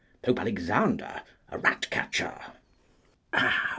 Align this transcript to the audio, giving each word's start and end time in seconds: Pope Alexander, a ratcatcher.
Pope 0.23 0.39
Alexander, 0.39 1.21
a 1.51 1.59
ratcatcher. 1.59 2.33